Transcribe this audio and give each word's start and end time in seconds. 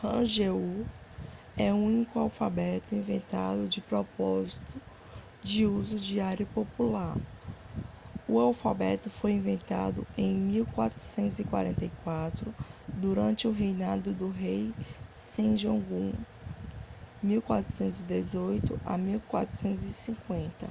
hangeul 0.00 0.86
é 1.58 1.72
o 1.72 1.76
único 1.76 2.20
alfabeto 2.20 2.94
inventado 2.94 3.66
de 3.66 3.80
propósito 3.80 4.80
de 5.42 5.66
uso 5.66 5.98
diário 5.98 6.46
popular. 6.46 7.16
o 8.28 8.38
alfabeto 8.38 9.10
foi 9.10 9.32
inventado 9.32 10.06
em 10.16 10.32
1444 10.36 12.54
durante 12.86 13.48
o 13.48 13.52
reinado 13.52 14.14
do 14.14 14.30
rei 14.30 14.72
sejong 15.10 16.14
1418- 17.24 18.78
1450 18.88 20.70